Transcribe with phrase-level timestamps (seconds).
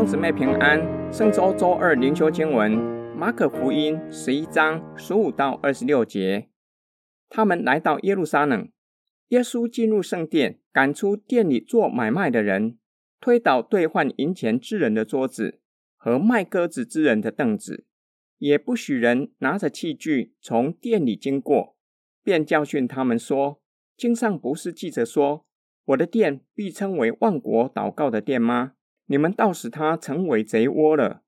[0.00, 0.80] 兄姊妹平安，
[1.12, 2.72] 圣周周二灵修经文：
[3.14, 6.48] 马可福音十一章十五到二十六节。
[7.28, 8.70] 他们来到耶路撒冷，
[9.28, 12.78] 耶稣进入圣殿，赶出店里做买卖的人，
[13.20, 15.60] 推倒兑换银钱之人的桌子
[15.98, 17.84] 和卖鸽子之人的凳子，
[18.38, 21.76] 也不许人拿着器具从店里经过，
[22.24, 23.60] 便教训他们说
[23.98, 25.44] ：“经上不是记着说，
[25.84, 28.72] 我的殿必称为万国祷告的殿吗？”
[29.10, 31.24] 你们倒使他成为贼窝了。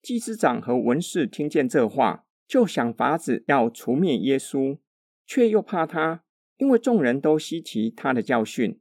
[0.00, 4.78] 祭司长和文士听见这话，就想法子要除灭耶稣，
[5.26, 6.22] 却又怕他，
[6.58, 8.80] 因为众人都稀奇他的教训。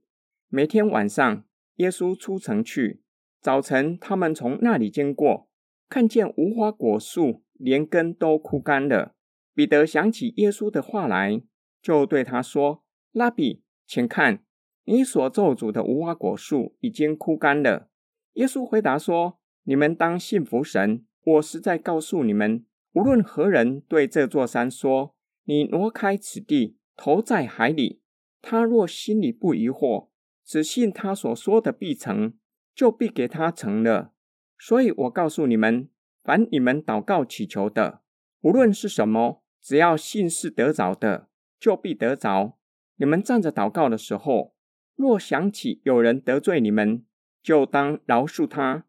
[0.50, 1.44] 每天晚上，
[1.78, 3.02] 耶稣出城去，
[3.42, 5.50] 早晨他们从那里经过，
[5.90, 9.16] 看见无花果树连根都枯干了。
[9.56, 11.42] 彼得想起耶稣的话来，
[11.82, 14.44] 就对他说：“拉比，请看，
[14.84, 17.90] 你所咒诅的无花果树已经枯干了。”
[18.34, 21.06] 耶稣回答说：“你们当信服神。
[21.24, 28.02] 我实在告诉你们，无论何人对这座山说：‘你挪开此地，投在海里’，
[28.42, 30.10] 他若心里不疑惑，
[30.44, 32.34] 只信他所说的必成，
[32.74, 34.14] 就必给他成了。
[34.58, 35.90] 所以我告诉你们，
[36.24, 38.02] 凡你们祷告祈求的，
[38.42, 42.58] 无论是什么，只要信是得着的，就必得着。
[42.98, 44.56] 你们站着祷告的时候，
[44.96, 47.06] 若想起有人得罪你们，
[47.44, 48.86] 就当饶恕他，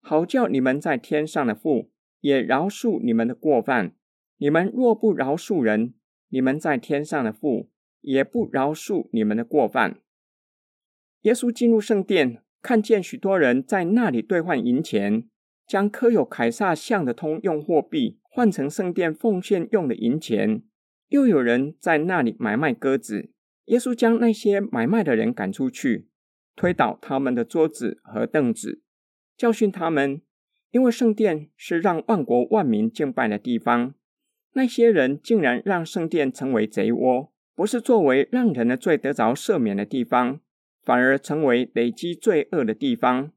[0.00, 1.90] 好叫你们在天上的父
[2.20, 3.94] 也饶恕你们的过犯。
[4.38, 5.94] 你们若不饶恕人，
[6.28, 7.68] 你们在天上的父
[8.02, 10.00] 也不饶恕你们的过犯。
[11.22, 15.28] 耶稣进入圣殿，看见许多人在那里兑换银钱，
[15.66, 20.62] 将刻有凯撒像的通用货币换成圣殿奉献用的银钱，
[21.08, 23.30] 又有人在那里买卖鸽子。
[23.64, 26.06] 耶稣将那些买卖的人赶出去。
[26.56, 28.82] 推倒他们的桌子和凳子，
[29.36, 30.22] 教训他们，
[30.70, 33.94] 因为圣殿是让万国万民敬拜的地方。
[34.54, 40.40] 那些人竟然让圣殿成为贼窝，不是作为让人的罪得着赦免的地方，
[40.82, 43.32] 反而成为累积罪恶的地方，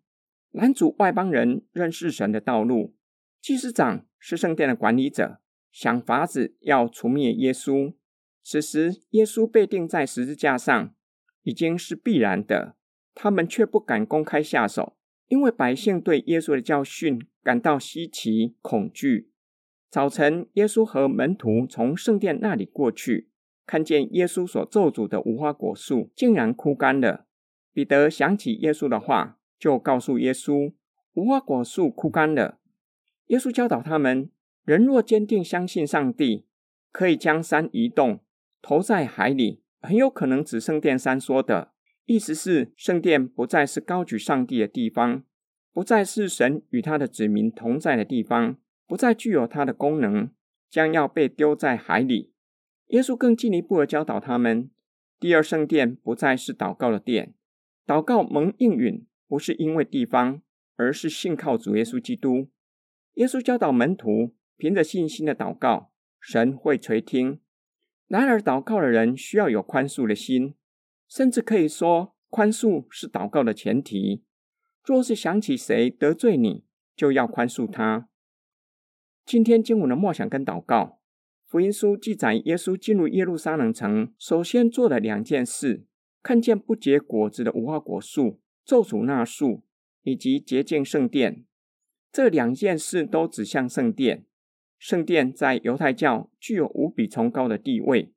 [0.52, 2.96] 拦阻外邦人认识神的道路。
[3.42, 5.42] 祭司长是圣殿的管理者，
[5.74, 7.94] 想法子要除灭耶稣。
[8.42, 10.96] 此时，耶稣被钉在十字架上，
[11.44, 12.78] 已经是必然的。
[13.22, 14.96] 他们却不敢公开下手，
[15.28, 19.30] 因为百姓对耶稣的教训感到稀奇恐惧。
[19.90, 23.28] 早晨，耶稣和门徒从圣殿那里过去，
[23.66, 27.26] 看见耶稣所咒诅的无花果树竟然枯干了。
[27.74, 30.72] 彼得想起耶稣的话，就告诉耶稣
[31.16, 32.60] ：“无花果树枯干了。”
[33.28, 34.30] 耶稣教导他们：
[34.64, 36.46] 人若坚定相信上帝，
[36.94, 38.22] 可以将山移动，
[38.62, 41.74] 投在海里，很有可能指圣殿山说的。
[42.10, 45.24] 意思是，圣殿不再是高举上帝的地方，
[45.72, 50.32] 不再是神与他的子民同在的地方，不再具有他的功能，
[50.72, 52.34] 将要被丢在海里。
[52.88, 54.72] 耶稣更进一步的教导他们：
[55.20, 57.36] 第二圣殿不再是祷告的殿，
[57.86, 60.42] 祷告蒙应允，不是因为地方，
[60.78, 62.50] 而是信靠主耶稣基督。
[63.14, 67.40] 耶稣教导门徒，凭着信心的祷告，神会垂听。
[68.08, 70.56] 然而，祷告的人需要有宽恕的心。
[71.10, 74.24] 甚至可以说，宽恕是祷告的前提。
[74.86, 76.64] 若是想起谁得罪你，
[76.96, 78.08] 就要宽恕他。
[79.26, 81.00] 今天经文的默想跟祷告，
[81.48, 85.86] 福音书记载耶稣进入耶路撒冷城，首先做了两件事：
[86.22, 89.64] 看见不结果子的无花果树，咒诅那树，
[90.04, 91.44] 以及洁净圣殿。
[92.12, 94.26] 这两件事都指向圣殿。
[94.78, 98.14] 圣殿在犹太教具有无比崇高的地位，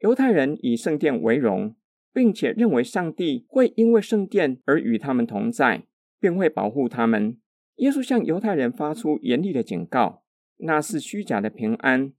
[0.00, 1.76] 犹太人以圣殿为荣。
[2.18, 5.84] 并且认为上帝会因为圣殿而与他们同在，
[6.18, 7.38] 并会保护他们。
[7.76, 10.24] 耶稣向犹太人发出严厉的警告，
[10.56, 12.12] 那是虚假的平安。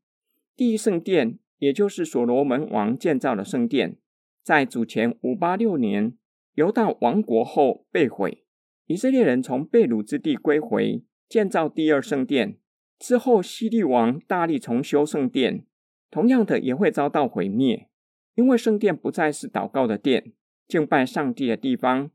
[0.56, 3.98] 第一圣殿，也就是所罗门王建造的圣殿，
[4.42, 6.14] 在主前五八六年
[6.53, 8.46] 犹大亡国后被毁。
[8.85, 12.56] 以色列人从被掳之地归回，建造第二圣殿
[12.97, 15.66] 之后，希律王大力重修圣殿，
[16.09, 17.89] 同样的也会遭到毁灭。
[18.35, 20.34] 因为圣殿不再是祷告的殿，
[20.67, 22.11] 敬拜上帝的地方，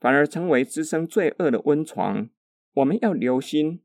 [0.00, 2.30] 反而成为滋生罪恶的温床。
[2.74, 3.80] 我们要留心，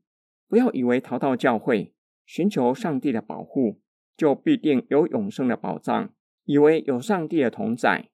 [0.48, 1.94] 不要以为逃到教会，
[2.24, 3.80] 寻求上帝的保护，
[4.16, 6.12] 就必定有永生的保障，
[6.44, 8.10] 以为有上帝的同在。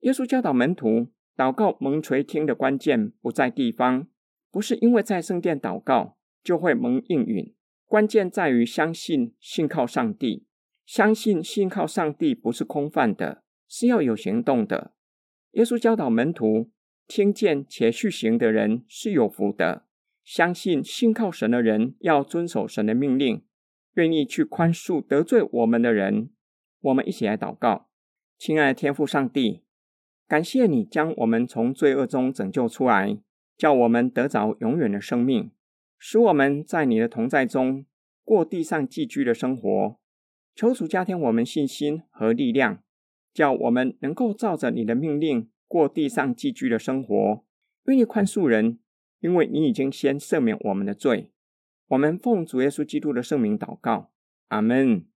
[0.00, 4.06] 耶稣教导门徒，祷告蒙垂听的关键不在地方，
[4.50, 7.54] 不是因为在圣殿祷告就会蒙应允，
[7.86, 10.46] 关键在于相信、信靠上帝。
[10.86, 14.92] 相信、信靠上帝不是空泛的，是要有行动的。
[15.52, 16.70] 耶稣教导门徒：
[17.06, 19.86] 听见且去行的人是有福的。
[20.24, 23.44] 相信信靠神的人要遵守神的命令，
[23.94, 26.30] 愿意去宽恕得罪我们的人。
[26.80, 27.88] 我们一起来祷告，
[28.38, 29.62] 亲爱的天父上帝，
[30.26, 33.18] 感谢你将我们从罪恶中拯救出来，
[33.56, 35.50] 叫我们得着永远的生命，
[35.98, 37.86] 使我们在你的同在中
[38.24, 39.98] 过地上寄居的生活。
[40.54, 42.82] 求主加添我们信心和力量，
[43.32, 47.44] 叫我们能够照着你的命令过地上寄居的生活，
[47.86, 48.78] 愿意宽恕人。
[49.20, 51.32] 因为你已经先赦免我们的罪，
[51.88, 54.10] 我们奉主耶稣基督的圣名祷告，
[54.48, 55.06] 阿门。